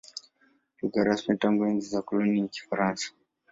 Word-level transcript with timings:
Lugha 0.79 1.01
rasmi 1.07 1.33
tangu 1.41 1.61
enzi 1.71 1.87
za 1.93 1.99
ukoloni 2.03 2.41
ni 2.41 2.49
Kifaransa. 2.55 3.07